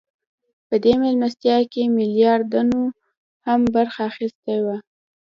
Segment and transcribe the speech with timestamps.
[0.67, 2.83] په دې مېلمستیا کې میلیاردرانو
[3.45, 4.77] هم برخه اخیستې وه